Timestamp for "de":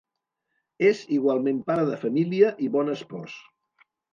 1.91-1.99